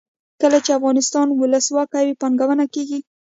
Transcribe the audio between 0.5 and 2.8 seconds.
چې افغانستان کې ولسواکي وي پانګونه